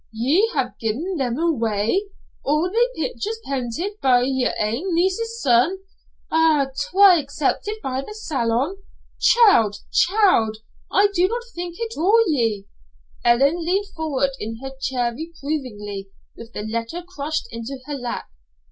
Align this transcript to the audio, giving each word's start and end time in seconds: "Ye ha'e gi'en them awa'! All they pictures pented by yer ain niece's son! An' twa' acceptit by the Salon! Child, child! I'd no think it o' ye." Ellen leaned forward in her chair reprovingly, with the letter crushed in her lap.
"Ye 0.11 0.49
ha'e 0.55 0.73
gi'en 0.79 1.17
them 1.17 1.37
awa'! 1.37 1.95
All 2.43 2.71
they 2.71 2.99
pictures 3.03 3.37
pented 3.45 3.99
by 4.01 4.23
yer 4.23 4.51
ain 4.59 4.95
niece's 4.95 5.39
son! 5.39 5.77
An' 6.31 6.71
twa' 6.89 7.19
acceptit 7.19 7.79
by 7.83 8.01
the 8.01 8.15
Salon! 8.15 8.77
Child, 9.19 9.75
child! 9.93 10.57
I'd 10.91 11.09
no 11.15 11.37
think 11.53 11.75
it 11.77 11.93
o' 11.99 12.25
ye." 12.29 12.65
Ellen 13.23 13.63
leaned 13.63 13.89
forward 13.95 14.31
in 14.39 14.57
her 14.63 14.71
chair 14.71 15.11
reprovingly, 15.13 16.09
with 16.35 16.53
the 16.53 16.63
letter 16.63 17.03
crushed 17.03 17.45
in 17.51 17.63
her 17.85 17.93
lap. 17.93 18.25